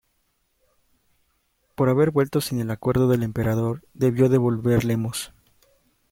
[1.75, 5.31] Por haber vuelto sin el acuerdo del emperador, debió devolver Lemnos.